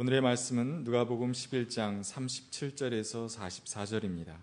[0.00, 4.34] 오늘의 말씀은 누가복음 11장 37절에서 44절입니다.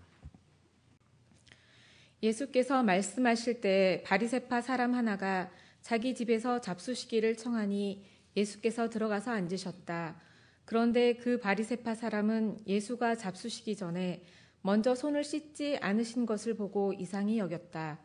[2.22, 5.50] 예수께서 말씀하실 때 바리새파 사람 하나가
[5.82, 8.04] 자기 집에서 잡수시기를 청하니
[8.36, 10.20] 예수께서 들어가서 앉으셨다.
[10.64, 14.22] 그런데 그 바리새파 사람은 예수가 잡수시기 전에
[14.62, 17.98] 먼저 손을 씻지 않으신 것을 보고 이상히 여겼다.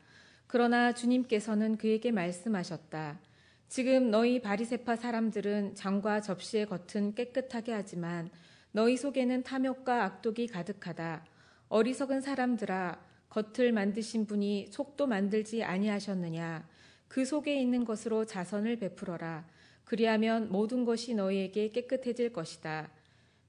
[0.48, 3.20] 그러나 주님께서는 그에게 말씀하셨다.
[3.68, 8.29] 지금 너희 바리세파 사람들은 장과 접시의 겉은 깨끗하게 하지만
[8.71, 11.25] 너희 속에는 탐욕과 악독이 가득하다.
[11.69, 16.68] 어리석은 사람들아 겉을 만드신 분이 속도 만들지 아니하셨느냐.
[17.07, 19.46] 그 속에 있는 것으로 자선을 베풀어라.
[19.86, 22.89] 그리하면 모든 것이 너희에게 깨끗해질 것이다.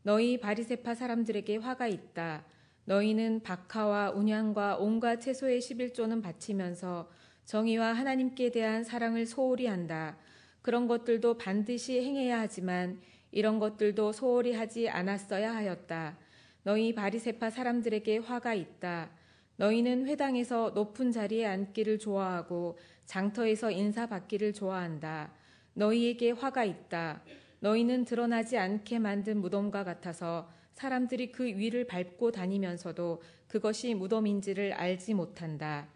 [0.03, 2.45] 너희 바리세파 사람들에게 화가 있다.
[2.85, 7.09] 너희는 박하와 운양과 온갖 채소의 11조는 바치면서
[7.45, 10.17] 정의와 하나님께 대한 사랑을 소홀히 한다.
[10.63, 16.17] 그런 것들도 반드시 행해야 하지만 이런 것들도 소홀히 하지 않았어야 하였다.
[16.63, 19.11] 너희 바리세파 사람들에게 화가 있다.
[19.57, 25.33] 너희는 회당에서 높은 자리에 앉기를 좋아하고 장터에서 인사받기를 좋아한다.
[25.75, 27.23] 너희에게 화가 있다.
[27.61, 35.89] 너희는 드러나지 않게 만든 무덤과 같아서 사람들이 그 위를 밟고 다니면서도 그것이 무덤인지를 알지 못한다.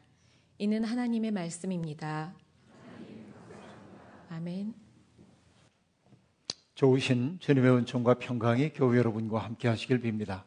[0.61, 2.35] 이는 하나님의 말씀입니다.
[4.29, 4.75] 아멘.
[6.75, 10.43] 좋으신 주님의 은총과 평강이 교회 여러분과 함께 하시길 빕니다.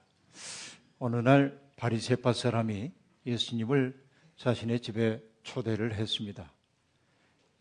[1.00, 2.92] 어느 날 바리새파 사람이
[3.26, 4.04] 예수님을
[4.36, 6.52] 자신의 집에 초대를 했습니다.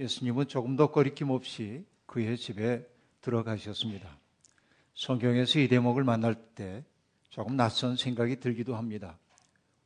[0.00, 2.84] 예수님은 조금 더 거리낌 없이 그의 집에
[3.20, 4.18] 들어가셨습니다.
[4.94, 6.84] 성경에서 이 대목을 만날 때
[7.28, 9.20] 조금 낯선 생각이 들기도 합니다.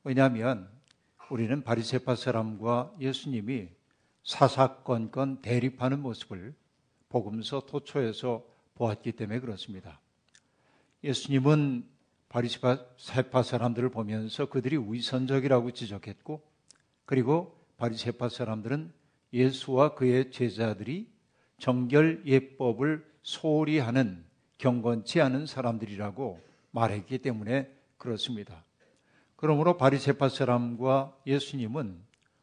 [0.02, 0.70] 왜냐하면
[1.30, 3.68] 우리는 바리새파 사람과 예수님이
[4.24, 6.54] 사사건건 대립하는 모습을
[7.08, 8.44] 복음서 토초에서
[8.74, 10.00] 보았기 때문에 그렇습니다.
[11.02, 11.86] 예수님은
[12.28, 16.42] 바리새파 사람들을 보면서 그들이 위선적이라고 지적했고
[17.04, 18.92] 그리고 바리새파 사람들은
[19.32, 21.08] 예수와 그의 제자들이
[21.58, 24.24] 정결 예법을 소홀히 하는
[24.58, 26.40] 경건치 않은 사람들이라고
[26.70, 28.64] 말했기 때문에 그렇습니다.
[29.44, 31.98] 그러므로 바리새파 사람과 예수님은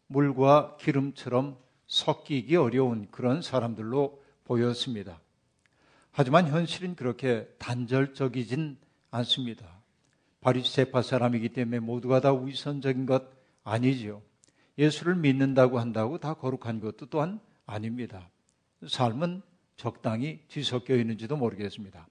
[0.06, 1.58] 물과 기름처럼
[1.88, 5.20] 섞이기 어려운 그런 사람들로 보였습니다.
[6.12, 8.78] 하지만 현실은 그렇게 단절적이진
[9.10, 9.82] 않습니다.
[10.42, 13.24] 바리새파 사람이기 때문에 모두가 다 위선적인 것
[13.64, 14.22] 아니지요.
[14.78, 18.30] 예수를 믿는다고 한다고 다 거룩한 것도 또한 아닙니다.
[18.88, 19.42] 삶은
[19.76, 22.08] 적당히 뒤섞여 있는지도 모르겠습니다.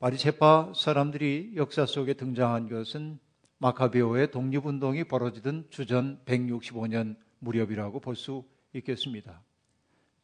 [0.00, 3.24] 바리새파 사람들이 역사 속에 등장한 것은
[3.58, 8.44] 마카베오의 독립운동이 벌어지던 주전 165년 무렵이라고 볼 수
[8.74, 9.42] 있겠습니다.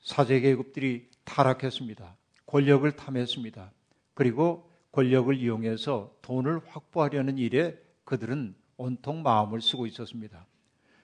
[0.00, 2.16] 사제계급들이 타락했습니다.
[2.46, 3.72] 권력을 탐했습니다.
[4.14, 10.46] 그리고 권력을 이용해서 돈을 확보하려는 일에 그들은 온통 마음을 쓰고 있었습니다.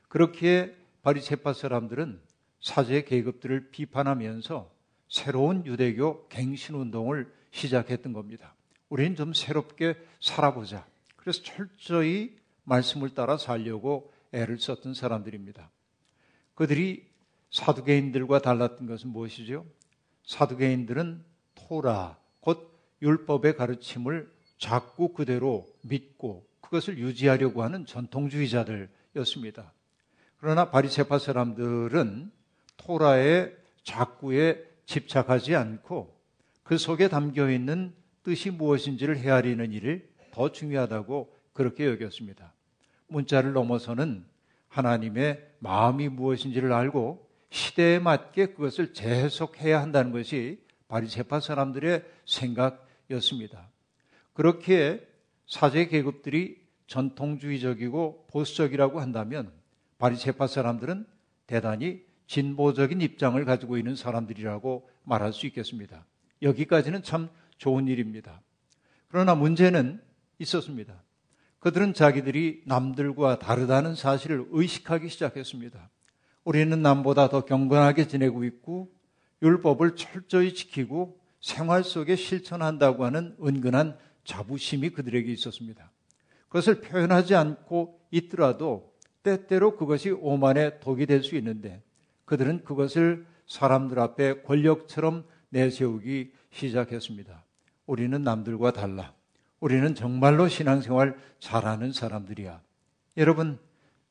[0.08, 2.20] 그렇기에 바리새파 사람들은
[2.60, 4.72] 사제 계급들을 비판하면서
[5.08, 8.54] 새로운 유대교 갱신 운동을 시작했던 겁니다.
[8.88, 10.86] 우리는 좀 새롭게 살아보자.
[11.26, 15.72] 그래서 철저히 말씀을 따라 살려고 애를 썼던 사람들입니다.
[16.54, 17.04] 그들이
[17.50, 19.66] 사두개인들과 달랐던 것은 무엇이죠?
[20.24, 21.24] 사두개인들은
[21.56, 22.72] 토라, 곧
[23.02, 29.72] 율법의 가르침을 자꾸 그대로 믿고 그것을 유지하려고 하는 전통주의자들이었습니다.
[30.38, 32.30] 그러나 바리세파 사람들은
[32.76, 36.16] 토라의 자꾸에 집착하지 않고
[36.62, 42.52] 그 속에 담겨 있는 뜻이 무엇인지를 헤아리는 일을 더 중요하다고 그렇게 여겼습니다.
[43.08, 44.26] 문자를 넘어서는
[44.68, 53.66] 하나님의 마음이 무엇인지를 알고 시대에 맞게 그것을 재해석해야 한다는 것이 바리새파 사람들의 생각이었습니다.
[54.34, 55.08] 그렇게
[55.46, 59.50] 사제 계급들이 전통주의적이고 보수적이라고 한다면
[59.96, 61.06] 바리새파 사람들은
[61.46, 66.04] 대단히 진보적인 입장을 가지고 있는 사람들이라고 말할 수 있겠습니다.
[66.42, 68.42] 여기까지는 참 좋은 일입니다.
[69.08, 70.04] 그러나 문제는
[70.38, 71.02] 있었습니다.
[71.58, 75.90] 그들은 자기들이 남들과 다르다는 사실을 의식하기 시작했습니다.
[76.44, 78.92] 우리는 남보다 더 경건하게 지내고 있고
[79.42, 85.90] 율법을 철저히 지키고 생활 속에 실천한다고 하는 은근한 자부심이 그들에게 있었습니다.
[86.48, 91.82] 그것을 표현하지 않고 있더라도 때때로 그것이 오만의 독이 될 수 있는데
[92.24, 97.44] 그들은 그것을 사람들 앞에 권력처럼 내세우기 시작했습니다.
[97.86, 99.15] 우리는 남들과 달라.
[99.60, 102.60] 우리는 정말로 신앙생활 잘하는 사람들이야.
[103.16, 103.58] 여러분,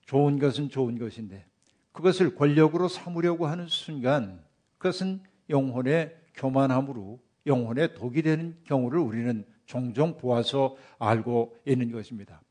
[0.06, 1.46] 좋은 것은 좋은 것인데
[1.92, 4.44] 그것을 권력으로 삼으려고 하는 순간
[4.78, 12.42] 그것은 영혼의 교만함으로 영혼에 독이 되는 경우를 우리는 종종 보아서 알고 있는 것입니다.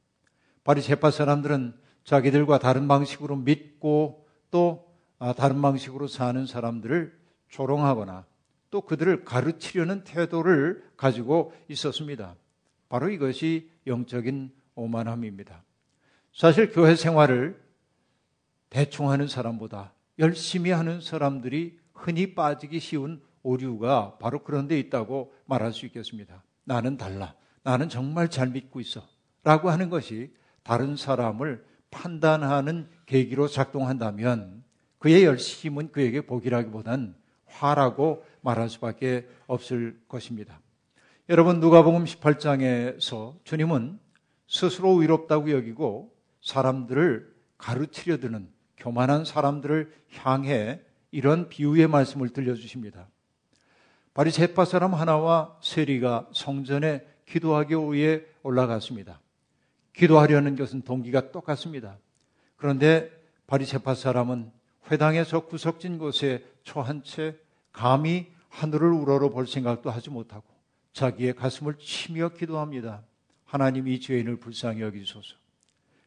[0.64, 1.74] 바리새파 사람들은
[2.04, 7.16] 자기들과 다른 방식으로 믿고 또 아, 다른 방식으로 사는 사람들을
[7.48, 8.26] 조롱하거나
[8.70, 12.34] 또 그들을 가르치려는 태도를 가지고 있었습니다.
[12.94, 15.64] 바로 이것이 영적인 오만함입니다.
[16.32, 17.60] 사실 교회 생활을
[18.70, 25.72] 대충 하는 사람보다 열심히 하는 사람들이 흔히 빠지기 쉬운 오류가 바로 그런 데 있다고 말할
[25.72, 26.44] 수 있겠습니다.
[26.62, 27.34] 나는 달라.
[27.64, 29.04] 나는 정말 잘 믿고 있어.
[29.42, 30.32] 라고 하는 것이
[30.62, 34.62] 다른 사람을 판단하는 계기로 작동한다면
[35.00, 40.60] 그의 열심은 그에게 복이라기보단 화라고 말할 수밖에 없을 것입니다.
[41.30, 43.98] 여러분 누가복음 18장에서 주님은
[44.46, 53.08] 스스로 위롭다고 여기고 사람들을 가르치려 드는 교만한 사람들을 향해 이런 비유의 말씀을 들려주십니다.
[54.12, 59.18] 바리새파 사람 하나와 세리가 성전에 기도하기 위해 올라갔습니다.
[59.94, 61.96] 기도하려는 것은 동기가 똑같습니다.
[62.56, 63.10] 그런데
[63.46, 64.52] 바리새파 사람은
[64.90, 67.34] 회당에서 구석진 곳에 처한 채
[67.72, 70.53] 감히 하늘을 우러러 볼 생각도 하지 못하고
[70.94, 73.02] 자기의 가슴을 치며 기도합니다.
[73.44, 75.36] 하나님 이 죄인을 불쌍히 여기소서.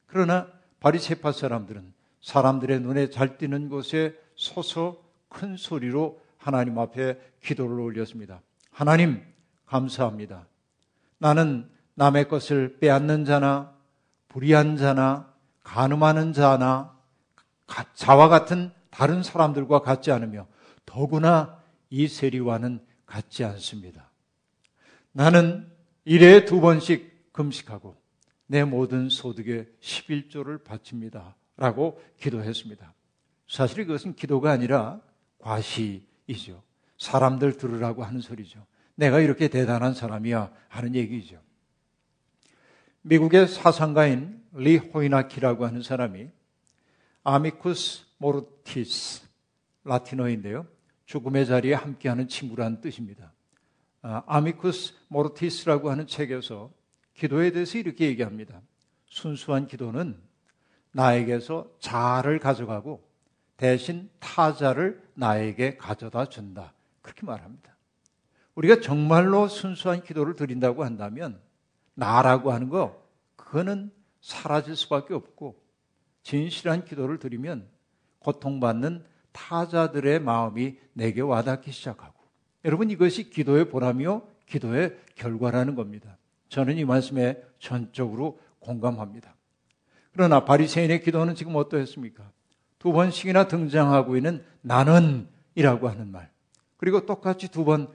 [0.07, 0.47] 그러나
[0.79, 8.41] 바리새파 사람들은 사람들의 눈에 잘 띄는 곳에 서서 큰 소리로 하나님 앞에 기도를 올렸습니다.
[8.71, 9.21] 하나님
[9.65, 10.47] 감사합니다.
[11.17, 13.73] 나는 남의 것을 빼앗는 자나
[14.29, 16.95] 불의한 자나 가늠하는 자나
[17.95, 20.47] 자와 같은 다른 사람들과 같지 않으며
[20.85, 24.06] 더구나 이 세리와는 같지 않습니다.
[25.17, 25.67] 나는
[26.05, 27.97] 일에 두 번씩 금식하고
[28.45, 31.35] 내 모든 소득의 11조를 바칩니다.
[31.55, 32.93] 라고 기도했습니다.
[33.47, 35.01] 사실 이것은 기도가 아니라
[35.39, 36.61] 과시이죠.
[36.99, 38.63] 사람들 들으라고 하는 소리죠.
[38.93, 41.41] 내가 이렇게 대단한 사람이야 하는 얘기죠.
[43.01, 46.27] 미국의 사상가인 리 호이나키라고 하는 사람이
[47.23, 49.23] Amicus Mortis
[49.83, 50.67] 라틴어인데요.
[51.05, 53.33] 죽음의 자리에 함께하는 친구라는 뜻입니다.
[54.25, 56.71] Amicus Mortis라고 하는 책에서
[57.13, 58.61] 기도에 대해서 이렇게 얘기합니다.
[59.07, 60.17] 순수한 기도는
[60.91, 63.05] 나에게서 자아를 가져가고
[63.57, 66.73] 대신 타자를 나에게 가져다 준다.
[67.01, 67.75] 그렇게 말합니다.
[68.55, 71.39] 우리가 정말로 순수한 기도를 드린다고 한다면
[71.93, 73.03] 나라고 하는 거
[73.35, 75.61] 그거는 사라질 수밖에 없고
[76.23, 77.67] 진실한 기도를 드리면
[78.19, 82.16] 고통받는 타자들의 마음이 내게 와닿기 시작하고
[82.65, 86.17] 여러분 이것이 기도의 보람이요 기도의 결과라는 겁니다.
[86.49, 89.35] 저는 이 말씀에 전적으로 공감합니다.
[90.13, 92.31] 그러나 바리새인의 기도는 지금 어떠했습니까?
[92.79, 96.29] 두 번씩이나 등장하고 있는 나는이라고 하는 말.
[96.77, 97.87] 그리고 똑같이 두 번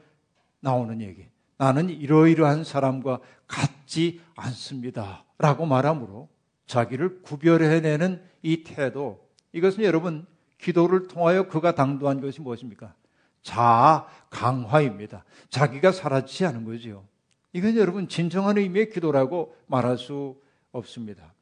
[0.61, 1.26] 나오는 얘기.
[1.56, 5.25] 나는 이러이러한 사람과 같지 않습니다.
[5.38, 6.29] 라고 말하므로
[6.67, 10.26] 자기를 구별해내는 이 태도, 이것은 여러분,
[10.58, 12.94] 기도를 통하여 그가 당도한 것이 무엇입니까?
[13.43, 15.25] 자아 강화입니다.
[15.50, 17.06] 자기가 사라지지 않은 거죠.
[17.53, 20.41] 이건 여러분, 진정한 의미의 기도라고 말할 수
[20.73, 21.35] 없습니다.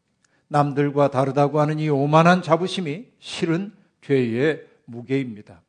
[0.48, 5.62] 남들과 다르다고 하는 이 오만한 자부심이 실은 죄의 무게입니다.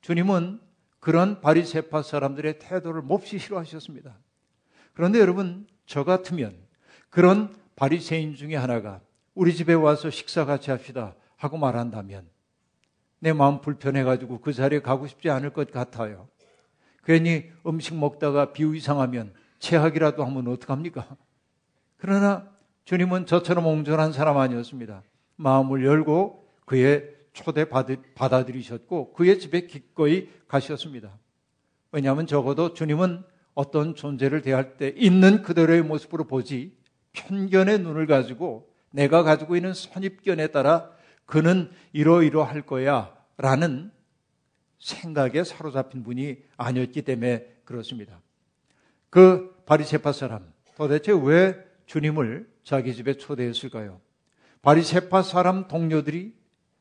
[0.00, 0.60] 주님은
[1.00, 4.16] 그런 바리세파 사람들의 태도를 몹시 싫어하셨습니다.
[4.94, 6.56] 그런데 여러분, 저 같으면
[7.10, 9.00] 그런 바리새인 중에 하나가
[9.34, 12.31] 우리 집에 와서 식사 같이 합시다 하고 말한다면
[13.22, 16.26] 내 마음 불편해가지고 그 자리에 가고 싶지 않을 것 같아요.
[17.04, 21.06] 괜히 음식 먹다가 비유 이상하면 체하기라도 하면 어떡합니까?
[21.98, 22.50] 그러나
[22.84, 25.04] 주님은 저처럼 옹졸한 사람 아니었습니다.
[25.36, 31.16] 마음을 열고 그의 초대 받아들이셨고 그의 집에 기꺼이 가셨습니다.
[31.92, 33.22] 왜냐하면 적어도 주님은
[33.54, 36.76] 어떤 존재를 대할 때 있는 그대로의 모습으로 보지
[37.12, 40.90] 편견의 눈을 가지고 내가 가지고 있는 선입견에 따라
[41.26, 43.90] 그는 이러이러할 거야 라는
[44.78, 48.20] 생각에 사로잡힌 분이 아니었기 때문에 그렇습니다.
[49.10, 54.00] 그 바리세파 사람 도대체 왜 주님을 자기 집에 초대했을까요?
[54.62, 56.34] 바리세파 사람 동료들이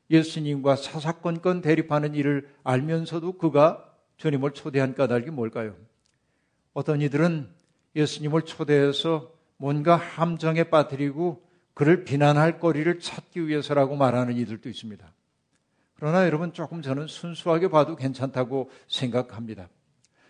[0.09, 3.85] 예수님과 사사건건 대립하는 일을 알면서도 그가
[4.17, 5.75] 주님을 초대한 까닭이 뭘까요?
[6.73, 7.49] 어떤 이들은
[7.95, 15.11] 예수님을 초대해서 뭔가 함정에 빠뜨리고 그를 비난할 거리를 찾기 위해서라고 말하는 이들도 있습니다.
[15.95, 19.69] 그러나 여러분 조금 저는 순수하게 봐도 괜찮다고 생각합니다.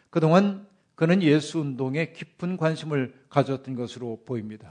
[0.09, 4.69] 그동안 그는 예수 운동에 깊은 관심을 가졌던 것으로 보입니다.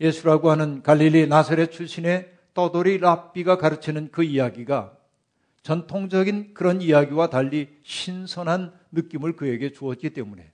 [0.00, 4.96] 예수라고 하는 갈릴리 나사렛 출신의 떠돌이 랍비가 가르치는 그 이야기가
[5.62, 10.52] 전통적인 그런 이야기와 달리 신선한 느낌을 그에게 주었기 때문에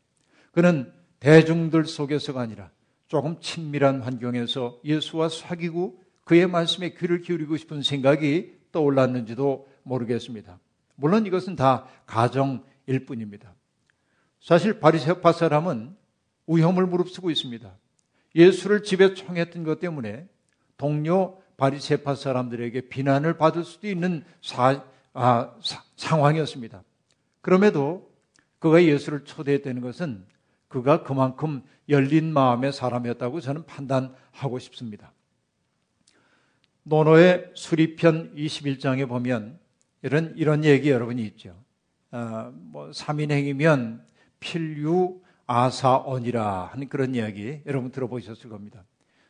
[0.52, 2.70] 그는 대중들 속에서가 아니라
[3.10, 10.60] 조금 친밀한 환경에서 예수와 사귀고 그의 말씀에 귀를 기울이고 싶은 생각이 떠올랐는지도 모르겠습니다.
[10.94, 13.52] 물론 이것은 다 가정일 뿐입니다.
[14.40, 15.96] 사실 바리새파 사람은
[16.46, 17.76] 위험을 무릅쓰고 있습니다.
[18.36, 20.28] 예수를 집에 청했던 것 때문에
[20.76, 26.84] 동료 바리새파 사람들에게 비난을 받을 수도 있는 사, 아, 사, 상황이었습니다.
[27.40, 28.08] 그럼에도
[28.60, 30.24] 그가 예수를 초대했다는 것은
[30.70, 35.12] 그가 그만큼 열린 마음의 사람이었다고 저는 판단하고 싶습니다.
[36.84, 39.58] 노노의 수리편 21장에 보면
[40.02, 41.60] 이런 이런 얘기 여러분이 있죠.
[42.12, 44.00] 어, 뭐 3인행이면
[44.38, 48.84] 필유 아사언이라 하는 그런 이야기 여러분 들어보셨을 겁니다.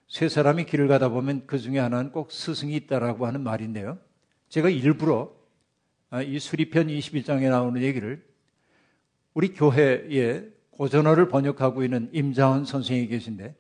[0.09, 3.99] 세 사람이 길을 가다 보면 그 중에 하나는 꼭 스승이 있다라고 하는 말인데요.
[4.50, 5.35] 제가 일부러
[6.11, 8.23] 아, 이 수리편 21장에 나오는 얘기를
[9.32, 13.54] 우리 교회에 고전어를 번역하고 있는 임자원 선생이 계신데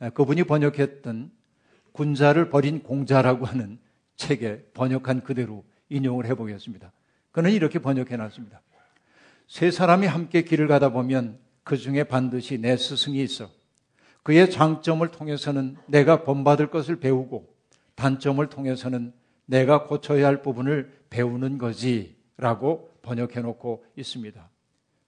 [0.00, 1.30] 아, 그분이 번역했던
[1.92, 3.78] 군자를 버린 공자라고 하는
[4.16, 6.92] 책에 번역한 그대로 인용을 해보겠습니다.
[7.32, 8.60] 그는 이렇게 번역해 놨습니다.
[9.46, 13.48] 세 사람이 함께 길을 가다 보면 그 중에 반드시 내 스승이 있어.
[14.22, 17.48] 그의 장점을 통해서는 내가 본받을 것을 배우고
[17.94, 19.14] 단점을 통해서는
[19.46, 24.50] 내가 고쳐야 할 부분을 배우는 거지 라고 번역해 놓고 있습니다.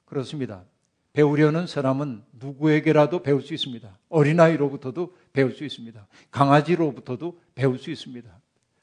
[0.07, 0.64] 그렇습니다.
[1.12, 3.99] 배우려는 사람은 누구에게라도 배울 수 있습니다.
[4.09, 6.07] 어린아이로부터도 배울 수 있습니다.
[6.31, 8.31] 강아지로부터도 배울 수 있습니다.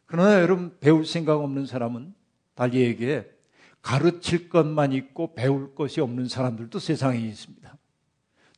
[0.05, 2.13] 그러나 여러분 배울 생각 없는 사람은
[2.55, 3.25] 달리 얘기해
[3.81, 7.77] 가르칠 것만 있고 배울 것이 없는 사람들도 세상에 있습니다.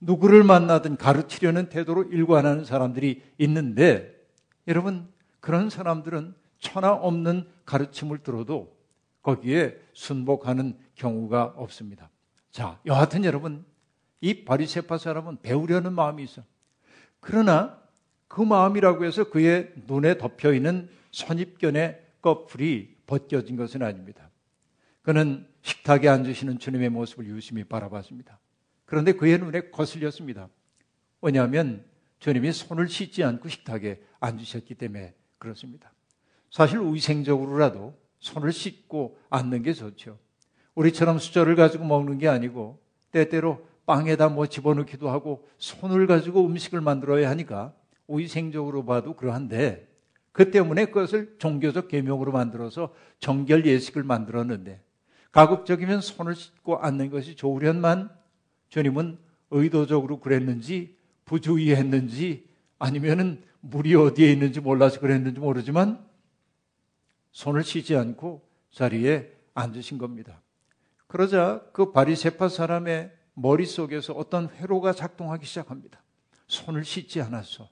[0.01, 4.15] 누구를 만나든 가르치려는 태도로 일관하는 사람들이 있는데
[4.67, 5.07] 여러분
[5.39, 8.75] 그런 사람들은 천하 없는 가르침을 들어도
[9.21, 12.09] 거기에 순복하는 경우가 없습니다.
[12.51, 13.65] 자, 여하튼 여러분
[14.21, 16.43] 이 바리세파 사람은 배우려는 마음이 있어.
[17.19, 17.79] 그러나
[18.27, 24.29] 그 마음이라고 해서 그의 눈에 덮여 있는 선입견의 꺼풀이 벗겨진 것은 아닙니다.
[25.01, 28.39] 그는 식탁에 앉으시는 주님의 모습을 유심히 바라봤습니다.
[28.85, 30.49] 그런데 그의 눈에 거슬렸습니다.
[31.21, 31.85] 왜냐하면
[32.19, 35.91] 주님이 손을 씻지 않고 식탁에 앉으셨기 때문에 그렇습니다.
[36.51, 40.19] 사실 위생적으로라도 손을 씻고 앉는 게 좋죠.
[40.79, 42.79] 우리처럼 수저를 가지고 먹는 게 아니고
[43.11, 47.73] 때때로 빵에다 뭐 집어넣기도 하고 손을 가지고 음식을 만들어야 하니까
[48.07, 49.89] 위생적으로 봐도 그러한데
[50.31, 54.81] 그 때문에 그것을 종교적 계명으로 만들어서 정결 예식을 만들었는데
[55.33, 58.09] 가급적이면 손을 씻고 앉는 것이 좋으련만
[58.69, 59.17] 주님은
[59.51, 60.95] 의도적으로 그랬는지
[61.25, 65.99] 부주의했는지 아니면은 물이 어디에 있는지 몰라서 그랬는지 모르지만
[67.33, 70.41] 손을 씻지 않고 자리에 앉으신 겁니다.
[71.09, 76.03] 그러자 그 바리세파 사람의 머릿속에서 어떤 회로가 작동하기 시작합니다.
[76.47, 77.67] 손을 씻지 않았어.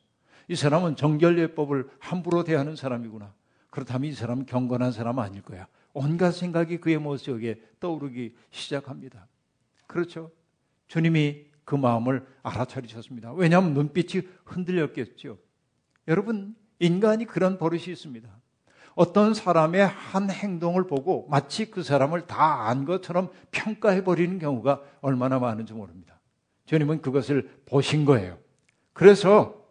[0.48, 3.32] 이 사람은 정결예법을 함부로 대하는 사람이구나.
[3.70, 5.68] 그렇다면 이 사람은 경건한 사람 아닐 거야.
[5.94, 9.28] 온갖 생각이 그의 모습에 떠오르기 시작합니다.
[9.86, 10.32] 그렇죠.
[10.88, 13.34] 주님이 그 마음을 알아차리셨습니다.
[13.34, 15.38] 왜냐하면 눈빛이 흔들렸겠죠.
[16.08, 18.28] 여러분, 인간이 그런 버릇이 있습니다.
[18.98, 25.38] 어떤 사람의 한 행동을 보고 마치 그 사람을 다 안 것처럼 평가해 버리는 경우가 얼마나
[25.38, 26.20] 많은지 모릅니다.
[26.66, 28.40] 주님은 그것을 보신 거예요.
[28.94, 29.64] 그래서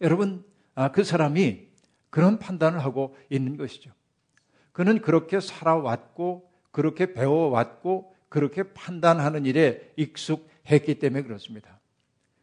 [0.00, 1.68] 여러분, 아, 그 사람이
[2.10, 3.92] 그런 판단을 하고 있는 것이죠.
[4.72, 11.78] 그는 그렇게 살아왔고, 그렇게 배워왔고, 그렇게 판단하는 일에 익숙했기 때문에 그렇습니다.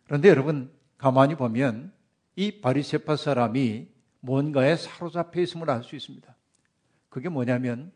[0.05, 1.91] 그런데 여러분, 가만히 보면
[2.37, 3.87] 이 바리세파 사람이
[4.25, 6.35] 뭔가에 사로잡혀 있음을 알 수 있습니다.
[7.09, 7.91] 그게 뭐냐면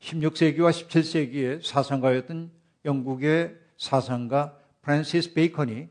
[0.00, 2.50] 16세기와 17세기의 사상가였던
[2.84, 5.88] 영국의 사상가 프란시스 베이컨이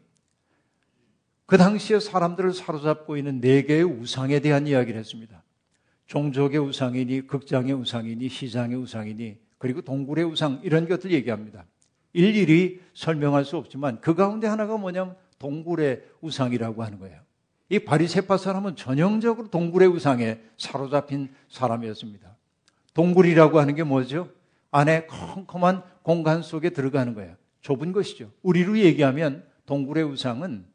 [1.45, 5.43] 그 당시에 사람들을 사로잡고 있는 네 개의 우상에 대한 이야기를 했습니다.
[6.07, 11.65] 종족의 우상이니, 극장의 우상이니, 시장의 우상이니, 그리고 동굴의 우상, 이런 것들 얘기합니다.
[12.13, 17.26] 일일이 설명할 수 없지만 그 가운데 하나가 뭐냐면 동굴의 우상이라고 하는 거예요.
[17.69, 22.35] 이 바리세파 사람은 전형적으로 동굴의 우상에 사로잡힌 사람이었습니다.
[22.93, 24.29] 동굴이라고 하는 게 뭐죠?
[24.71, 27.35] 안에 컴컴한 공간 속에 들어가는 거예요.
[27.61, 28.31] 좁은 것이죠.
[28.41, 30.65] 우리로 얘기하면 동굴의 우상은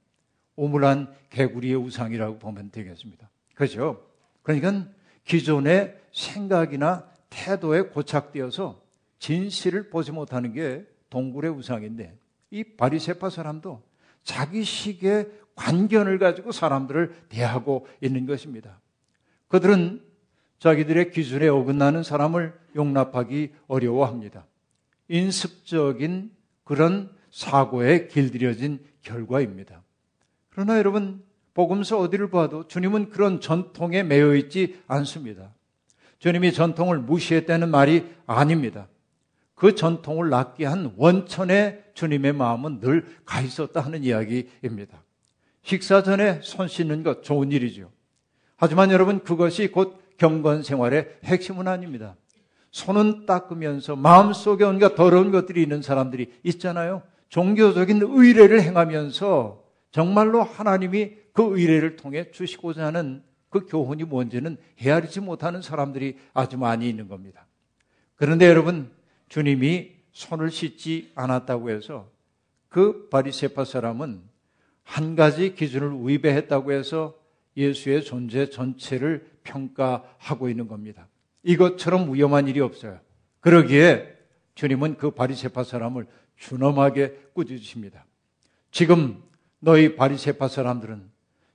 [0.56, 3.30] 오물한 개구리의 우상이라고 보면 되겠습니다.
[3.54, 4.04] 그렇죠?
[4.42, 4.86] 그러니까
[5.24, 8.82] 기존의 생각이나 태도에 고착되어서
[9.18, 12.18] 진실을 보지 못하는 게 동굴의 우상인데
[12.50, 13.82] 이 바리세파 사람도
[14.24, 18.80] 자기식의 관견을 가지고 사람들을 대하고 있는 것입니다.
[19.48, 20.02] 그들은
[20.58, 24.46] 자기들의 기준에 어긋나는 사람을 용납하기 어려워합니다.
[25.08, 26.30] 인습적인
[26.64, 29.82] 그런 사고에 길들여진 결과입니다.
[30.50, 31.22] 그러나 여러분,
[31.54, 35.52] 복음서 어디를 봐도 주님은 그런 전통에 매여 있지 않습니다.
[36.18, 38.88] 주님이 전통을 무시했다는 말이 아닙니다.
[39.54, 45.01] 그 전통을 낫게 한 원천에 주님의 마음은 늘 가 있었다 하는 이야기입니다.
[45.62, 47.90] 식사 전에 손 씻는 것 좋은 일이죠.
[48.56, 52.16] 하지만 여러분 그것이 곧 경건 생활의 핵심은 아닙니다.
[52.70, 57.02] 손은 닦으면서 마음속에 온갖 더러운 것들이 있는 사람들이 있잖아요.
[57.28, 65.60] 종교적인 의례를 행하면서 정말로 하나님이 그 의례를 통해 주시고자 하는 그 교훈이 뭔지는 헤아리지 못하는
[65.60, 67.46] 사람들이 아주 많이 있는 겁니다.
[68.16, 68.90] 그런데 여러분,
[69.28, 72.08] 주님이 손을 씻지 않았다고 해서
[72.68, 74.22] 그 바리세파 사람은
[74.84, 77.14] 한 가지 기준을 위배했다고 해서
[77.56, 81.08] 예수의 존재 전체를 평가하고 있는 겁니다.
[81.42, 83.00] 이것처럼 위험한 일이 없어요.
[83.40, 84.16] 그러기에
[84.54, 88.04] 주님은 그 바리세파 사람을 준엄하게 꾸짖으십니다.
[88.70, 89.22] 지금
[89.58, 91.10] 너희 바리세파 사람들은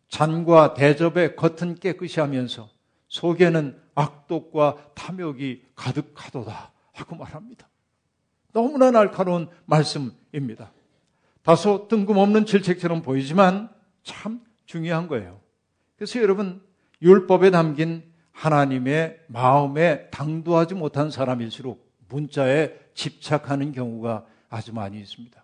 [0.10, 2.70] 잔과 대접의 겉은 깨끗이 하면서
[3.10, 7.68] 속에는 악독과 탐욕이 가득하도다 하고 말합니다.
[8.54, 10.72] 너무나 날카로운 말씀입니다.
[11.48, 13.70] 다소 뜬금없는 질책처럼 보이지만
[14.04, 15.40] 참 중요한 거예요.
[15.96, 16.62] 그래서 여러분
[17.02, 25.42] 율법에 담긴 하나님의 마음에 당도하지 못한 사람일수록 문자에 집착하는 경우가 아주 많이 있습니다.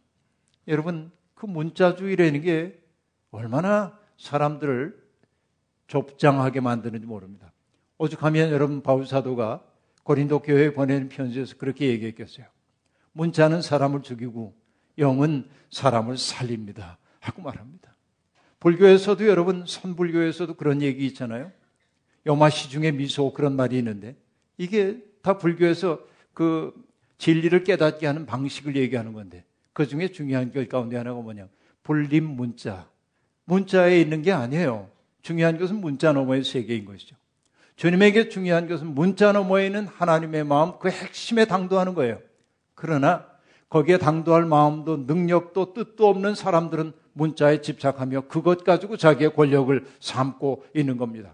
[0.67, 2.83] 여러분 그 문자주의라는 게
[3.31, 5.01] 얼마나 사람들을
[5.87, 7.53] 좁장하게 만드는지 모릅니다.
[7.97, 9.63] 오죽하면 여러분 바울 사도가
[10.03, 12.45] 고린도 교회에 보내는 편지에서 그렇게 얘기했겠어요.
[13.13, 14.62] 문자는 사람을 죽이고
[14.97, 16.97] 영은 사람을 살립니다.
[17.19, 17.95] 하고 말합니다.
[18.59, 21.51] 불교에서도 여러분 선불교에서도 그런 얘기 있잖아요.
[22.25, 24.15] 여마 시 중에 미소 그런 말이 있는데
[24.57, 25.99] 이게 다 불교에서
[26.33, 26.73] 그
[27.17, 31.47] 진리를 깨닫게 하는 방식을 얘기하는 건데 그 중에 중요한 것 가운데 하나가 뭐냐
[31.83, 32.87] 불림 문자
[33.45, 34.89] 문자에 있는 게 아니에요.
[35.21, 37.15] 중요한 것은 문자 너머의 세계인 것이죠.
[37.75, 42.19] 주님에게 중요한 것은 문자 너머에 있는 하나님의 마음, 그 핵심에 당도하는 거예요.
[42.75, 43.25] 그러나
[43.73, 50.97] 거기에 당도할 마음도 능력도 뜻도 없는 사람들은 문자에 집착하며 그것 가지고 자기의 권력을 삼고 있는
[50.97, 51.33] 겁니다.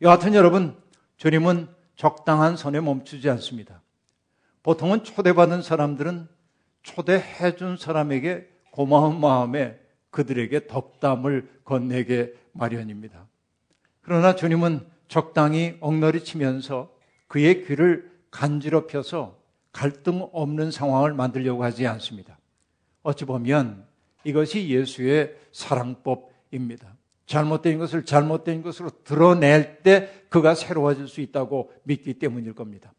[0.00, 0.76] 여하튼 여러분,
[1.18, 3.82] 주님은 적당한 선에 멈추지 않습니다.
[4.64, 6.26] 보통은 초대받은 사람들은
[6.82, 9.78] 초대해준 사람에게 고마운 마음에
[10.10, 13.28] 그들에게 덕담을 건네게 마련입니다.
[14.00, 16.92] 그러나 주님은 적당히 엉너리 치면서
[17.28, 19.41] 그의 귀를 간지럽혀서
[19.72, 22.38] 갈등 없는 상황을 만들려고 하지 않습니다.
[23.02, 23.84] 어찌 보면
[24.24, 26.94] 이것이 예수의 사랑법입니다.
[27.26, 32.92] 잘못된 것을 잘못된 것으로 드러낼 때 그가 새로워질 수 있다고 믿기 때문일 겁니다.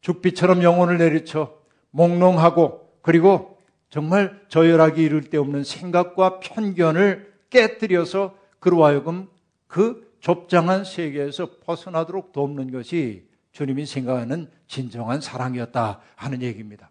[0.00, 1.56] 죽비처럼 영혼을 내리쳐
[1.90, 9.28] 몽롱하고 그리고 정말 저열하기 이를 데 없는 생각과 편견을 깨뜨려서 그로 하여금
[9.68, 16.90] 그 좁장한 세계에서 벗어나도록 돕는 것이 주님이 생각하는 진정한 사랑이었다 하는 얘기입니다.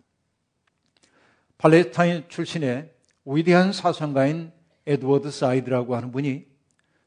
[1.57, 2.93] 팔레스타인 출신의
[3.25, 4.51] 위대한 사상가인
[4.85, 6.45] 에드워드 사이드라고 하는 분이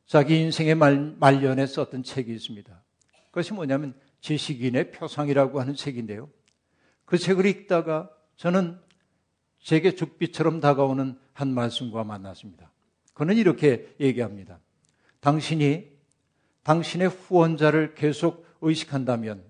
[0.07, 2.83] 자기 인생의 말, 말년에 썼던 책이 있습니다.
[3.27, 6.31] 그것이 뭐냐면 지식인의 표상이라고 하는 책인데요.
[7.05, 8.79] 그 책을 읽다가 저는
[9.61, 12.71] 제게 죽비처럼 다가오는 한 말씀과 만났습니다.
[13.15, 14.61] 그는 이렇게 얘기합니다.
[15.21, 15.91] 당신이
[16.63, 19.45] 당신의 후원자를 계속 의식한다면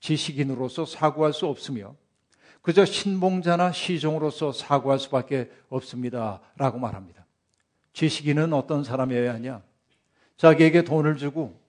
[0.00, 1.94] 지식인으로서 사고할 수 없으며
[2.62, 6.40] 그저 신봉자나 시종으로서 사고할 수밖에 없습니다.
[6.56, 7.24] 라고 말합니다.
[7.92, 9.62] 지식인은 어떤 사람이어야 하냐?
[10.36, 11.60] 자기에게 돈을 주고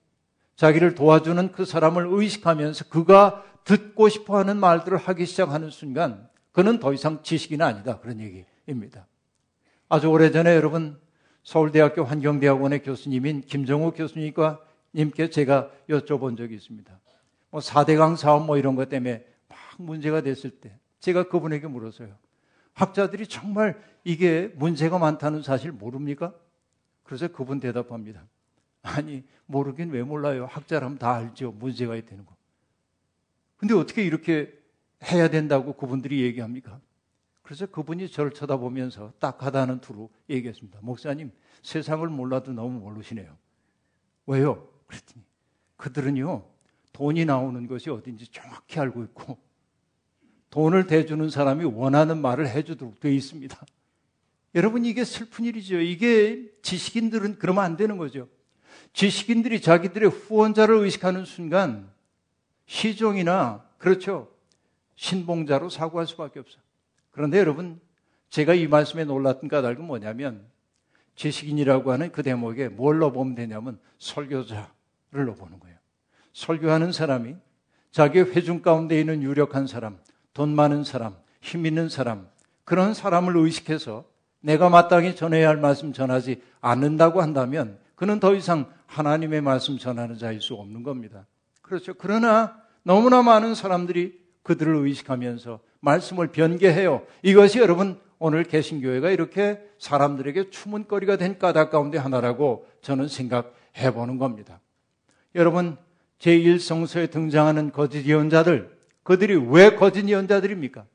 [0.56, 6.94] 자기를 도와주는 그 사람을 의식하면서 그가 듣고 싶어 하는 말들을 하기 시작하는 순간 그는 더
[6.94, 8.00] 이상 지식인은 아니다.
[8.00, 9.08] 그런 얘기입니다.
[9.88, 11.00] 아주 오래전에 여러분
[11.44, 14.60] 서울대학교 환경대학원의 교수님인 김정우 교수님과
[14.94, 17.00] 님께 제가 여쭤본 적이 있습니다.
[17.52, 22.16] 뭐 4대강 사업 뭐 이런 것 때문에 막 문제가 됐을 때 제가 그분에게 물었어요.
[22.74, 26.34] 학자들이 정말 이게 문제가 많다는 사실 모릅니까?
[27.04, 28.26] 그래서 그분 대답합니다.
[28.82, 30.46] 아니, 모르긴 왜 몰라요.
[30.46, 31.52] 학자라면 다 알죠.
[31.52, 32.36] 문제가 있다는 거.
[33.58, 34.58] 근데 어떻게 이렇게
[35.04, 36.80] 해야 된다고 그분들이 얘기합니까?
[37.42, 40.80] 그래서 그분이 저를 쳐다보면서 딱하다는 투로 얘기했습니다.
[40.82, 41.32] 목사님,
[41.64, 43.36] 세상을 몰라도 너무 모르시네요.
[44.28, 44.68] 왜요?
[44.88, 45.26] 그랬더니
[45.78, 46.46] 그들은요,
[47.00, 49.38] 돈이 나오는 것이 어딘지 정확히 알고 있고,
[50.50, 53.58] 돈을 대주는 사람이 원하는 말을 해주도록 되어 있습니다.
[54.56, 55.80] 여러분, 이게 슬픈 일이죠.
[55.80, 58.28] 이게 지식인들은 그러면 안 되는 거죠.
[58.92, 61.90] 지식인들이 자기들의 후원자를 의식하는 순간,
[62.66, 64.30] 시종이나, 그렇죠.
[64.98, 66.62] 신봉자로 사고할 수밖에 없어요.
[67.12, 67.80] 그런데 여러분,
[68.30, 70.46] 제가 이 말씀에 놀랐던 까닭은 뭐냐면
[71.16, 74.68] 지식인이라고 하는 그 대목에 뭘 넣어보면 되냐면 설교자를
[75.14, 75.79] 넣어보는 거예요.
[76.40, 77.36] 설교하는 사람이
[77.92, 79.98] 자기 회중 가운데 있는 유력한 사람,
[80.34, 82.30] 돈 많은 사람, 힘 있는 사람,
[82.64, 84.06] 그런 사람을 의식해서
[84.40, 90.40] 내가 마땅히 전해야 할 말씀 전하지 않는다고 한다면 그는 더 이상 하나님의 말씀 전하는 자일
[90.40, 91.26] 수 없는 겁니다.
[91.62, 91.94] 그렇죠.
[91.94, 97.06] 그러나 너무나 많은 사람들이 그들을 의식하면서 말씀을 변개해요.
[97.22, 104.62] 이것이 여러분 오늘 개신교회가 이렇게 사람들에게 추문거리가 된 까닭 가운데 하나라고 저는 생각해 보는 겁니다.
[105.36, 105.78] 여러분
[106.20, 110.86] 제1성서에 등장하는 거짓 예언자들 그들이 왜 거짓 예언자들입니까?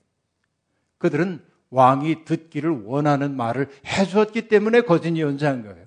[0.98, 5.87] 그들은 왕이 듣기를 원하는 말을 해주었기 때문에 거짓 예언자인 거예요.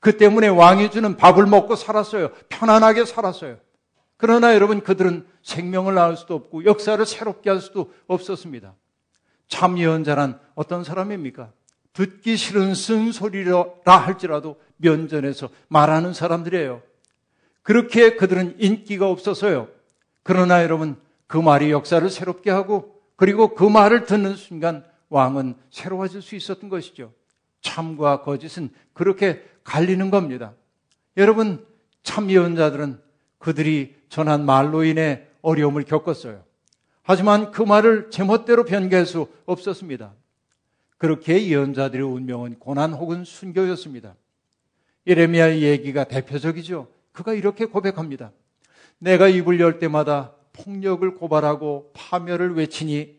[0.00, 2.30] 그 때문에 왕이 주는 밥을 먹고 살았어요.
[2.48, 3.58] 편안하게 살았어요.
[4.16, 8.74] 그러나 여러분 그들은 생명을 낳을 수도 없고 역사를 새롭게 할 수도 없었습니다.
[9.48, 11.52] 참 예언자란 어떤 사람입니까?
[11.92, 16.82] 듣기 싫은 쓴소리라 할지라도 면전에서 말하는 사람들이에요.
[17.66, 19.66] 그렇게 그들은 인기가 없어서요.
[20.22, 26.36] 그러나 여러분 그 말이 역사를 새롭게 하고 그리고 그 말을 듣는 순간 왕은 새로워질 수
[26.36, 27.12] 있었던 것이죠.
[27.62, 30.54] 참과 거짓은 그렇게 갈리는 겁니다.
[31.16, 31.66] 여러분
[32.04, 33.00] 참 예언자들은
[33.38, 36.44] 그들이 전한 말로 인해 어려움을 겪었어요.
[37.02, 40.12] 하지만 그 말을 제멋대로 변개할 수 없었습니다.
[40.98, 44.14] 그렇게 예언자들의 운명은 고난 혹은 순교였습니다.
[45.08, 46.94] 예레미야의 얘기가 대표적이죠.
[47.16, 48.30] 그가 이렇게 고백합니다.
[48.98, 53.18] 내가 입을 열 때마다 폭력을 고발하고 파멸을 외치니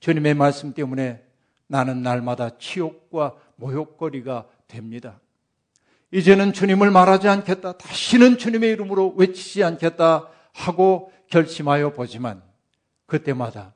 [0.00, 1.24] 주님의 말씀 때문에
[1.66, 5.18] 나는 날마다 치욕과 모욕거리가 됩니다.
[6.10, 7.78] 이제는 주님을 말하지 않겠다.
[7.78, 12.42] 다시는 주님의 이름으로 외치지 않겠다 하고 결심하여 보지만
[13.06, 13.74] 그때마다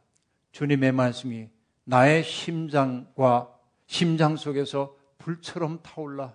[0.53, 1.49] 주님의 말씀이
[1.85, 3.49] 나의 심장과
[3.87, 6.35] 심장 속에서 불처럼 타올라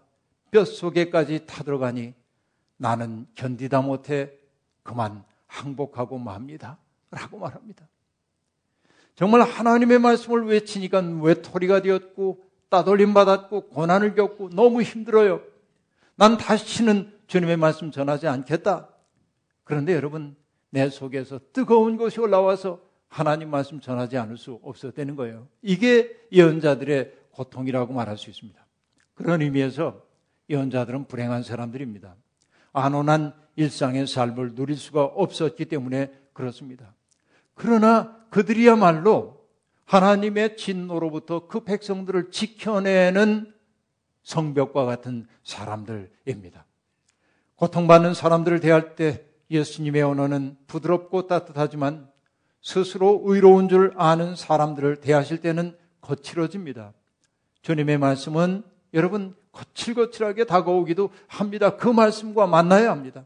[0.50, 2.14] 뼛 속에까지 타들어가니
[2.78, 4.32] 나는 견디다 못해
[4.84, 6.78] 그만 항복하고 맙니다.
[7.12, 7.88] 라고 말합니다.
[9.16, 15.42] 정말 하나님의 말씀을 외치니까 외톨이가 되었고 따돌림 받았고 고난을 겪고 너무 힘들어요.
[16.16, 18.90] 난 다시는 주님의 말씀 전하지 않겠다.
[19.64, 20.36] 그런데 여러분
[20.70, 25.48] 내 속에서 뜨거운 것이 올라와서 하나님 말씀 전하지 않을 수 없었다는 거예요.
[25.62, 28.66] 이게 예언자들의 고통이라고 말할 수 있습니다.
[29.14, 30.04] 그런 의미에서
[30.50, 32.16] 예언자들은 불행한 사람들입니다.
[32.74, 36.94] 안온한 일상의 삶을 누릴 수가 없었기 때문에 그렇습니다.
[37.56, 39.46] 그러나 그들이야말로
[39.86, 43.54] 하나님의 진노로부터 그 백성들을 지켜내는
[44.24, 46.66] 성벽과 같은 사람들입니다.
[47.56, 52.10] 고통받는 사람들을 대할 때 예수님의 언어는 부드럽고 따뜻하지만
[52.62, 56.94] 스스로 의로운 줄 아는 사람들을 대하실 때는 거칠어집니다.
[57.62, 61.76] 주님의 말씀은 여러분 거칠거칠하게 다가오기도 합니다.
[61.78, 63.26] 그 말씀과 만나야 합니다.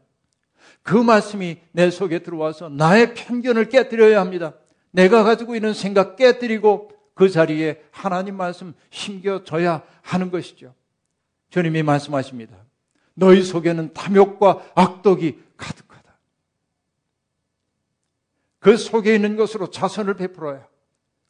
[0.81, 4.53] 그 말씀이 내 속에 들어와서 나의 편견을 깨뜨려야 합니다.
[4.91, 10.73] 내가 가지고 있는 생각 깨뜨리고 그 자리에 하나님 말씀 심겨져야 하는 것이죠.
[11.49, 12.55] 주님이 말씀하십니다.
[13.13, 15.91] 너희 속에는 탐욕과 악독이 가득
[18.61, 20.65] 그 속에 있는 것으로 자선을 베풀어야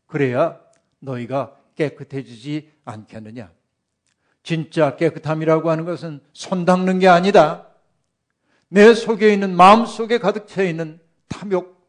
[0.05, 0.59] 그래야
[0.99, 3.49] 너희가 깨끗해지지 않겠느냐.
[4.43, 7.67] 진짜 깨끗함이라고 하는 것은 손 닦는 게 아니다.
[8.69, 11.81] 내 속에 있는 마음 속에 가득 차 있는 탐욕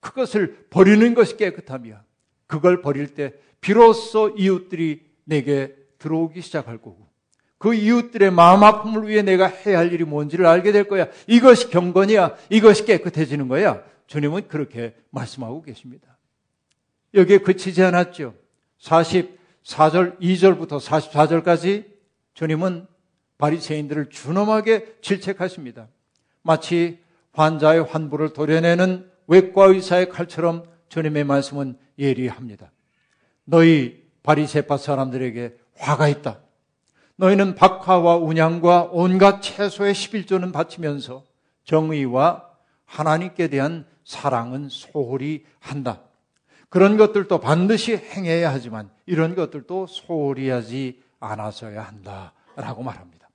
[0.00, 2.02] 그것을 버리는 것이 깨끗함이야.
[2.46, 7.08] 그걸 버릴 때 비로소 이웃들이 내게 들어오기 시작할 거고
[7.58, 11.08] 그 이웃들의 마음 아픔을 위해 내가 해야 할 일이 뭔지를 알게 될 거야.
[11.26, 12.36] 이것이 경건이야.
[12.50, 13.82] 이것이 깨끗해지는 거야.
[14.06, 16.18] 주님은 그렇게 말씀하고 계십니다.
[17.14, 18.34] 여기에 그치지 않았죠.
[19.64, 21.86] 44절, 2절부터 44절까지
[22.34, 22.86] 주님은
[23.38, 25.88] 바리새인들을 준엄하게 질책하십니다.
[26.42, 27.00] 마치
[27.32, 32.70] 환자의 환부를 도려내는 외과 의사의 칼처럼 주님의 말씀은 예리합니다.
[33.44, 36.40] 너희 바리새파 사람들에게 화가 있다.
[37.16, 41.24] 너희는 박하와 운양과 온갖 채소의 11조는 바치면서
[41.64, 42.48] 정의와
[42.84, 46.02] 하나님께 대한 사랑은 소홀히 한다.
[46.74, 52.32] 그런 것들도 반드시 행해야 하지만 이런 것들도 소홀히 하지 않아서야 한다.
[52.56, 53.28] 라고 말합니다.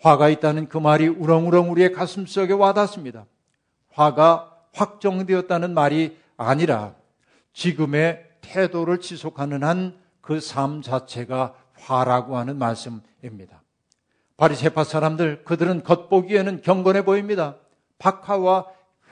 [0.00, 3.26] 화가 있다는 그 말이 우렁우렁 우리의 가슴 속에 와닿습니다.
[3.92, 6.94] 화가 확정되었다는 말이 아니라
[7.52, 13.62] 지금의 태도를 지속하는 한 그 삶 자체가 화라고 하는 말씀입니다.
[14.38, 17.56] 바리새파 사람들 그들은 겉보기에는 경건해 보입니다.
[17.98, 18.64] 박하와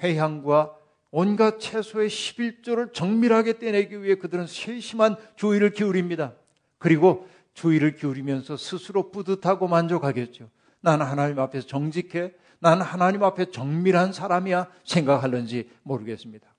[0.02, 0.76] 회향과
[1.16, 6.32] 온갖 채소의 11조를 정밀하게 떼내기 위해 그들은 세심한 주의를 기울입니다.
[6.78, 10.50] 그리고 주의를 기울이면서 스스로 뿌듯하고 만족하겠죠.
[10.80, 12.32] 나는 하나님 앞에서 정직해.
[12.58, 14.66] 나는 하나님 앞에 정밀한 사람이야.
[14.82, 16.52] 생각할는지 모르겠습니다.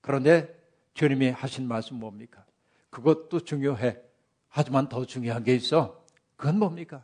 [0.00, 0.56] 그런데
[0.94, 2.44] 주님이 하신 말씀 뭡니까?
[2.90, 3.98] 그것도 중요해.
[4.48, 6.04] 하지만 더 중요한 게 있어.
[6.36, 7.02] 그건 뭡니까?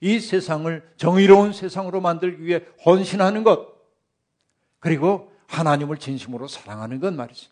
[0.00, 3.68] 이 세상을 정의로운 세상으로 만들기 위해 헌신하는 것.
[4.80, 7.50] 그리고 하나님을 진심으로 사랑하는 것 말이죠.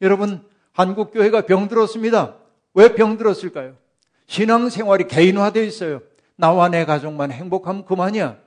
[0.00, 2.36] 여러분, 한국 교회가 병들었습니다.
[2.74, 3.74] 왜 병들었을까요?
[4.26, 6.00] 신앙생활이 개인화되어 있어요.
[6.36, 8.38] 나와 내 가족만 행복하면 그만이야.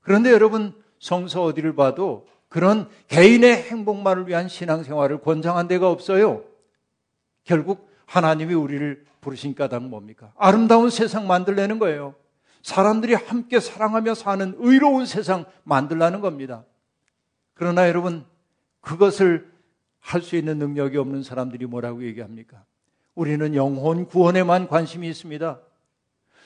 [0.00, 6.44] 그런데 여러분, 성서 어디를 봐도 그런 개인의 행복만을 위한 신앙생활을 권장한 데가 없어요.
[7.44, 10.32] 결국 하나님이 우리를 부르신 까닭 뭡니까?
[10.36, 12.14] 아름다운 세상 만들려는 거예요.
[12.62, 16.62] 사람들이 함께 사랑하며 사는 의로운 세상 만들라는 겁니다.
[17.54, 18.24] 그러나 여러분,
[18.80, 19.50] 그것을
[20.00, 22.64] 할 수 있는 능력이 없는 사람들이 뭐라고 얘기합니까?
[23.14, 25.60] 우리는 영혼 구원에만 관심이 있습니다.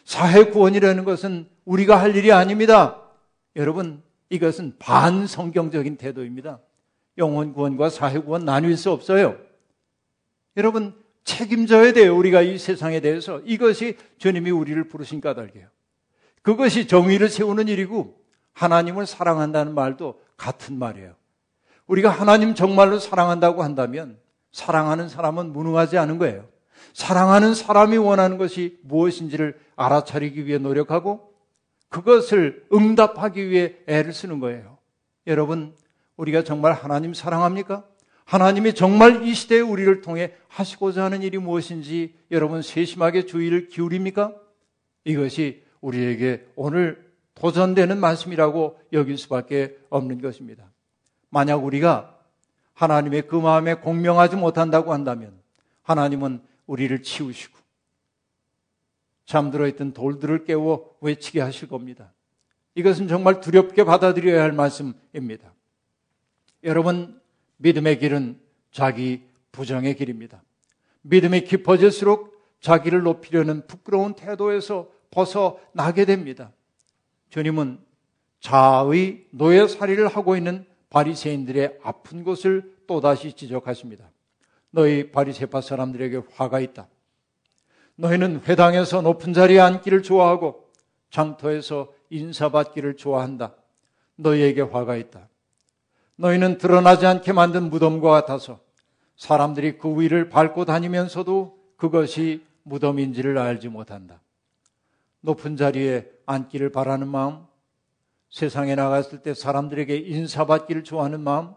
[0.05, 3.03] 사회 구원이라는 것은 우리가 할 일이 아닙니다.
[3.57, 6.61] 여러분, 이것은 반성경적인 태도입니다.
[7.19, 9.39] 영혼 구원과 사회 구원 나뉠 수 없어요.
[10.57, 12.17] 여러분, 책임져야 돼요.
[12.17, 13.41] 우리가 이 세상에 대해서.
[13.45, 15.69] 이것이 주님이 우리를 부르신 까닭이에요.
[16.43, 18.21] 그것이 정의를 세우는 일이고
[18.53, 21.15] 하나님을 사랑한다는 말도 같은 말이에요.
[21.87, 24.19] 우리가 하나님 정말로 사랑한다고 한다면
[24.53, 26.49] 사랑하는 사람은 무능하지 않은 거예요.
[26.93, 31.33] 사랑하는 사람이 원하는 것이 무엇인지를 알아차리기 위해 노력하고
[31.89, 34.79] 그것을 응답하기 위해 애를 쓰는 거예요.
[35.27, 35.75] 여러분,
[36.17, 37.85] 우리가 정말 하나님 사랑합니까?
[38.25, 44.35] 하나님이 정말 이 시대에 우리를 통해 하시고자 하는 일이 무엇인지 여러분 세심하게 주의를 기울입니까?
[45.05, 47.06] 이것이 우리에게 오늘
[47.37, 50.71] 도전되는 말씀이라고 여길 수밖에 없는 것입니다.
[51.31, 52.19] 만약 우리가
[52.75, 55.39] 하나님의 그 마음에 공명하지 못한다고 한다면
[55.83, 57.57] 하나님은 우리를 치우시고
[59.25, 62.13] 잠들어 있던 돌들을 깨워 외치게 하실 겁니다.
[62.75, 65.53] 이것은 정말 두렵게 받아들여야 할 말씀입니다.
[66.65, 67.21] 여러분,
[67.57, 68.39] 믿음의 길은
[68.71, 69.23] 자기
[69.53, 70.43] 부정의 길입니다.
[71.03, 76.53] 믿음이 깊어질수록 자기를 높이려는 부끄러운 태도에서 벗어나게 됩니다.
[77.31, 77.79] 주님은
[78.41, 84.11] 자의 노예살이를 하고 있는 바리새인들의 아픈 곳을 또다시 지적하십니다.
[84.71, 86.87] 너희 바리새파 사람들에게 화가 있다.
[87.97, 90.71] 너희는 회당에서 높은 자리에 앉기를 좋아하고
[91.11, 93.55] 장터에서 인사받기를 좋아한다.
[94.17, 95.29] 너희에게 화가 있다.
[96.17, 98.61] 너희는 드러나지 않게 만든 무덤과 같아서
[99.17, 104.21] 사람들이 그 위를 밟고 다니면서도 그것이 무덤인지를 알지 못한다.
[105.21, 107.47] 높은 자리에 앉기를 바라는 마음,
[108.31, 111.55] 세상에 나갔을 때 사람들에게 인사받기를 좋아하는 마음,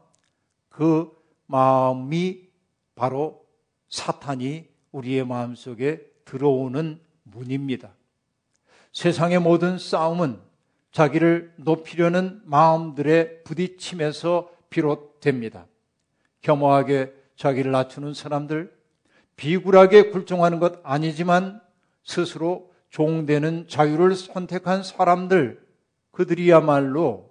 [0.70, 1.12] 그
[1.48, 2.48] 마음이
[2.96, 3.46] 바로
[3.90, 7.94] 사탄이 우리의 마음 속에 들어오는 문입니다.
[8.94, 10.40] 세상의 모든 싸움은
[10.92, 15.68] 자기를 높이려는 마음들의 부딪힘에서 비롯됩니다.
[16.42, 18.74] 겸허하게 자기를 낮추는 사람들,
[19.36, 21.62] 비굴하게 굴종하는 것 아니지만
[22.04, 25.66] 스스로 종되는 자유를 선택한 사람들,
[26.12, 27.30] 그들이야말로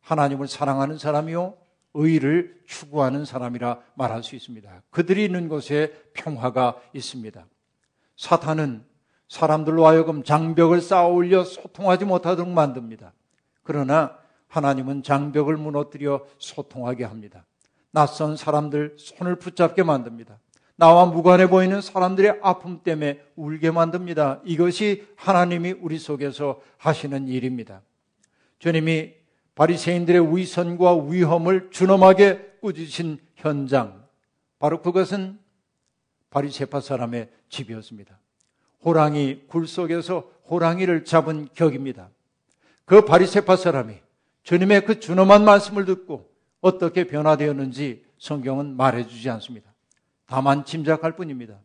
[0.00, 1.54] 하나님을 사랑하는 사람이요,
[1.94, 4.82] 의를 추구하는 사람이라 말할 수 있습니다.
[4.90, 7.46] 그들이 있는 곳에 평화가 있습니다.
[8.16, 8.84] 사탄은
[9.28, 13.12] 사람들로 하여금 장벽을 쌓아 올려 소통하지 못하도록 만듭니다.
[13.62, 14.16] 그러나
[14.48, 17.44] 하나님은 장벽을 무너뜨려 소통하게 합니다.
[17.90, 20.38] 낯선 사람들 손을 붙잡게 만듭니다.
[20.78, 24.42] 나와 무관해 보이는 사람들의 아픔 때문에 울게 만듭니다.
[24.44, 27.82] 이것이 하나님이 우리 속에서 하시는 일입니다.
[28.60, 29.14] 주님이
[29.56, 34.04] 바리새인들의 위선과 위험을 준엄하게 꾸짖으신 현장
[34.60, 35.40] 바로 그것은
[36.30, 38.16] 바리새파 사람의 집이었습니다.
[38.84, 42.08] 호랑이 굴 속에서 호랑이를 잡은 격입니다.
[42.84, 43.96] 그 바리새파 사람이
[44.44, 49.67] 주님의 그 준엄한 말씀을 듣고 어떻게 변화되었는지 성경은 말해주지 않습니다.
[50.28, 51.58] 다만 짐작할 뿐입니다.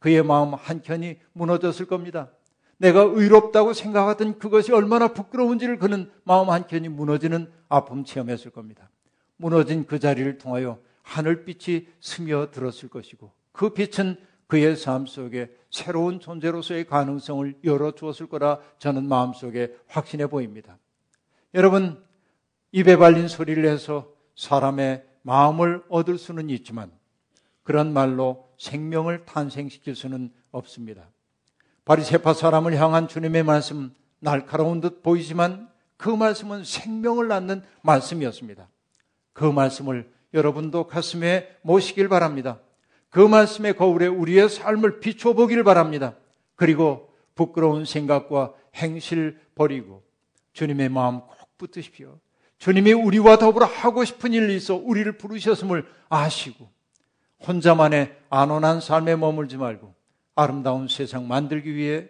[0.00, 2.30] 그의 마음 한켠이 무너졌을 겁니다.
[2.76, 8.90] 내가 의롭다고 생각하던 그것이 얼마나 부끄러운지를 그는 마음 한켠이 무너지는 아픔 체험했을 겁니다.
[9.36, 14.16] 무너진 그 자리를 통하여 하늘빛이 스며들었을 것이고 그 빛은
[14.48, 20.78] 그의 삶 속에 새로운 존재로서의 가능성을 열어주었을 거라 저는 마음속에 확신해 보입니다.
[21.54, 22.02] 여러분,
[22.72, 26.90] 입에 발린 소리를 해서 사람의 마음을 얻을 수는 있지만
[27.68, 31.10] 그런 말로 생명을 탄생시킬 수는 없습니다.
[31.84, 38.66] 바리세파 사람을 향한 주님의 말씀 날카로운 듯 보이지만 그 말씀은 생명을 낳는 말씀이었습니다.
[39.34, 42.58] 그 말씀을 여러분도 가슴에 모시길 바랍니다.
[43.10, 46.14] 그 말씀의 거울에 우리의 삶을 비춰보기를 바랍니다.
[46.56, 50.02] 그리고 부끄러운 생각과 행실 버리고
[50.54, 52.18] 주님의 마음 꼭 붙드십시오.
[52.56, 56.77] 주님이 우리와 더불어 하고 싶은 일이 있어 우리를 부르셨음을 아시고
[57.46, 59.94] 혼자만의 안온한 삶에 머물지 말고
[60.34, 62.08] 아름다운 세상 만들기 위해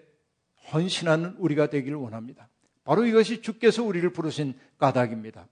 [0.72, 2.48] 헌신하는 우리가 되기를 원합니다.
[2.84, 5.46] 바로 이것이 주께서 우리를 부르신 까닭입니다.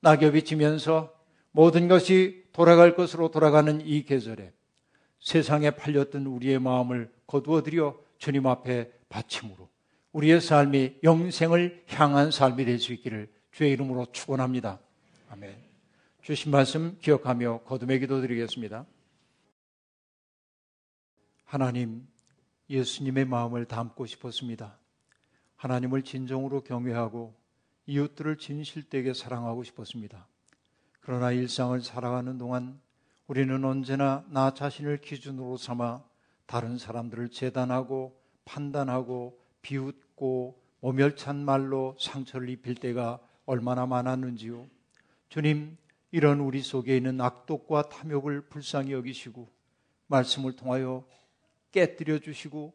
[0.00, 1.12] 낙엽이 지면서
[1.50, 4.52] 모든 것이 돌아갈 것으로 돌아가는 이 계절에
[5.20, 9.68] 세상에 팔렸던 우리의 마음을 거두어들여 주님 앞에 바침으로
[10.12, 14.78] 우리의 삶이 영생을 향한 삶이 될 수 있기를 주의 이름으로 축원합니다.
[15.30, 15.56] 아멘.
[16.22, 18.86] 주신 말씀 기억하며 거듭의 기도 드리겠습니다.
[21.48, 22.06] 하나님,
[22.68, 24.76] 예수님의 마음을 담고 싶었습니다.
[25.56, 27.34] 하나님을 진정으로 경외하고
[27.86, 30.28] 이웃들을 진실되게 사랑하고 싶었습니다.
[31.00, 32.78] 그러나 일상을 살아가는 동안
[33.28, 36.04] 우리는 언제나 나 자신을 기준으로 삼아
[36.44, 44.66] 다른 사람들을 재단하고 판단하고 비웃고 모멸찬 말로 상처를 입힐 때가 얼마나 많았는지요.
[45.30, 45.78] 주님,
[46.10, 49.48] 이런 우리 속에 있는 악독과 탐욕을 불쌍히 여기시고
[50.08, 51.06] 말씀을 통하여
[51.72, 52.74] 깨뜨려 주시고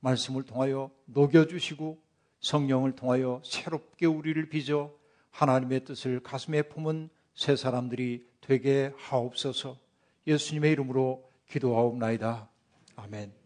[0.00, 1.98] 말씀을 통하여 녹여 주시고
[2.40, 4.92] 성령을 통하여 새롭게 우리를 빚어
[5.30, 9.78] 하나님의 뜻을 가슴에 품은 새 사람들이 되게 하옵소서.
[10.26, 12.48] 예수님의 이름으로 기도하옵나이다.
[12.96, 13.43] 아멘.